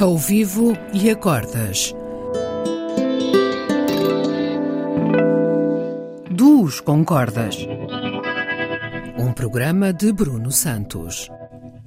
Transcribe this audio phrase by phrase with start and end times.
[0.00, 1.92] ao vivo e a cordas.
[6.30, 7.56] Duos com cordas.
[9.18, 11.28] Um programa de Bruno Santos.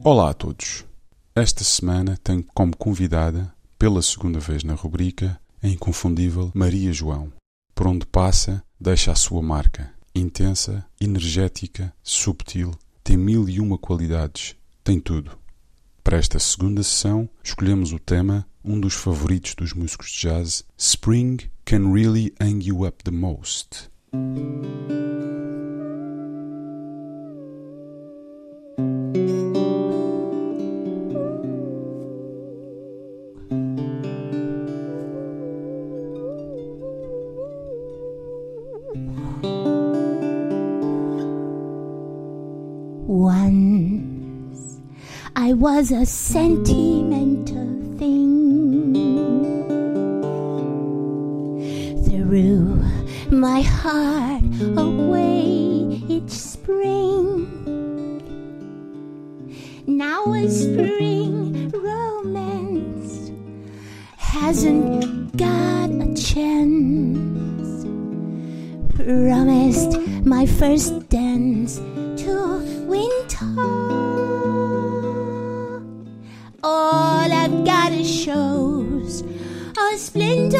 [0.04, 0.86] Olá a todos.
[1.34, 7.34] Esta semana tenho como convidada, pela segunda vez na rubrica, a inconfundível Maria João.
[7.74, 9.92] Por onde passa, deixa a sua marca.
[10.14, 15.43] Intensa, energética, subtil, tem mil e uma qualidades, tem tudo.
[16.04, 21.38] Para esta segunda sessão, escolhemos o tema, um dos favoritos dos músicos de jazz, Spring
[21.64, 23.90] Can Really Hang You Up the Most.
[43.08, 44.13] Once
[45.36, 48.94] I was a sentimental thing.
[52.06, 52.80] Threw
[53.32, 54.44] my heart
[54.78, 57.50] away each spring.
[59.88, 63.32] Now a spring romance
[64.18, 67.86] hasn't got a chance.
[68.96, 71.78] Promised my first dance
[72.22, 74.13] to winter.
[76.66, 80.58] All I've got is shows a splendor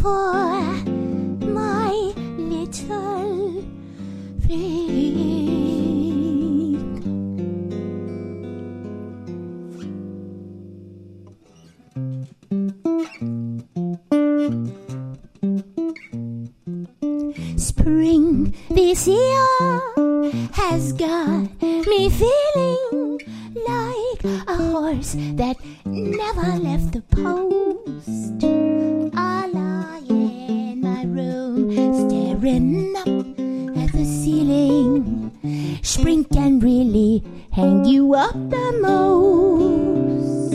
[0.00, 0.62] for
[1.44, 1.92] my
[2.38, 3.62] little
[4.40, 5.18] freak.
[17.58, 19.97] Spring this year
[20.52, 23.20] has got me feeling
[23.54, 28.44] like a horse that never left the post.
[29.16, 33.08] I lie in my room, staring up
[33.78, 35.30] at the ceiling.
[35.82, 37.22] Spring can really
[37.52, 40.48] hang you up the most.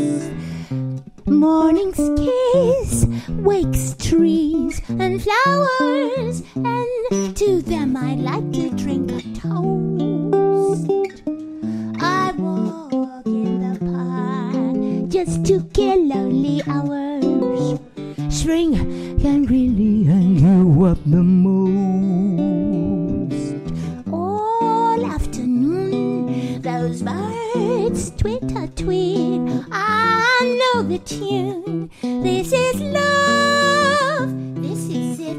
[1.25, 6.82] Morning's kiss wakes trees and flowers, and
[12.37, 17.79] walk in the park just to kill lonely hours.
[18.29, 18.73] Spring
[19.19, 21.73] can really hang you up the most.
[24.11, 29.41] All afternoon, those birds twitter tweet.
[29.71, 31.89] I know the tune.
[32.01, 34.29] This is love.
[34.61, 35.37] This is it.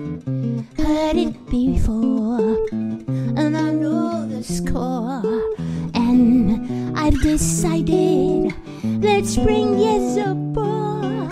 [0.79, 2.67] Heard it before,
[9.35, 11.29] spring is a bore.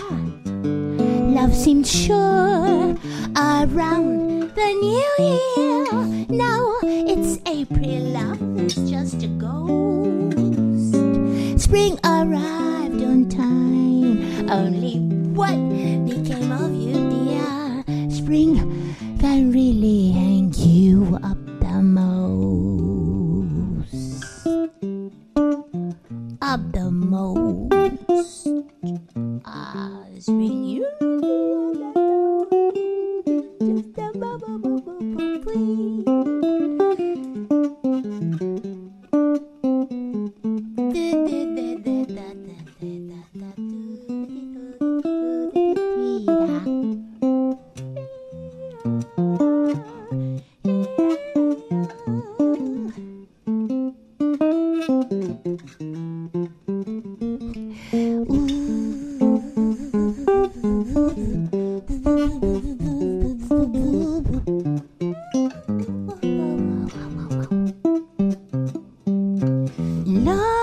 [1.37, 2.97] Love seemed sure
[3.37, 5.85] around the new year.
[6.27, 10.99] Now it's April, love is just a ghost.
[11.63, 14.49] Spring arrived on time.
[14.49, 14.99] Only
[15.39, 15.55] what
[35.53, 36.22] bu-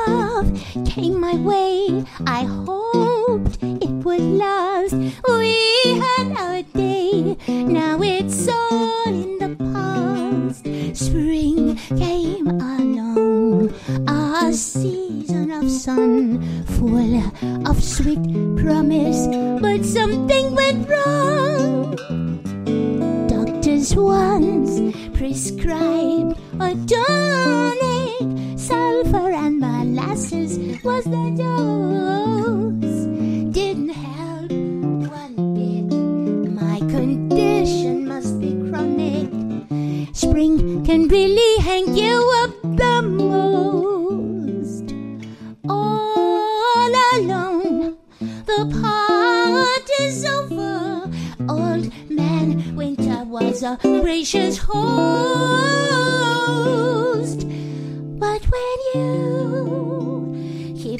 [0.06, 0.50] Love
[0.86, 2.04] came my way.
[2.26, 4.94] I hoped it would last.
[5.28, 7.36] We had our day.
[7.48, 10.64] Now it's all in the past.
[10.96, 13.72] Spring came along.
[14.08, 17.22] A season of sun full
[17.68, 18.24] of sweet
[18.56, 19.26] promise.
[19.60, 21.96] But something went wrong.
[23.28, 24.80] Doctors once
[25.16, 29.60] prescribed a tonic, sulfur and
[30.10, 33.06] was the dose.
[33.54, 34.50] Didn't help
[35.08, 35.86] one bit.
[36.50, 39.30] My condition must be chronic.
[40.12, 44.92] Spring can really hang you up the most.
[45.68, 51.08] All alone, the part is over.
[51.48, 54.80] Old man Winter was a gracious host.
[58.18, 59.39] But when you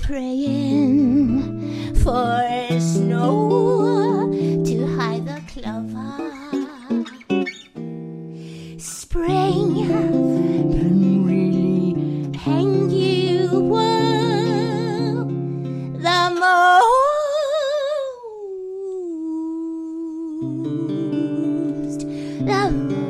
[0.02, 2.42] praying for
[2.80, 4.30] snow
[4.64, 6.16] to hide the clover,
[8.78, 11.94] spring can really
[12.38, 15.28] hang you up
[16.06, 17.60] the most,
[22.46, 23.09] the most,